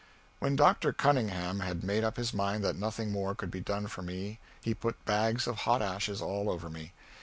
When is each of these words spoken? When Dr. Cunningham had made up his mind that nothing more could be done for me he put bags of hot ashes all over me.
When 0.39 0.55
Dr. 0.55 0.93
Cunningham 0.93 1.59
had 1.59 1.83
made 1.83 2.03
up 2.03 2.17
his 2.17 2.33
mind 2.33 2.63
that 2.63 2.75
nothing 2.75 3.11
more 3.11 3.35
could 3.35 3.51
be 3.51 3.59
done 3.61 3.85
for 3.85 4.01
me 4.01 4.39
he 4.59 4.73
put 4.73 5.05
bags 5.05 5.45
of 5.45 5.57
hot 5.57 5.83
ashes 5.83 6.23
all 6.23 6.49
over 6.49 6.71
me. 6.71 6.91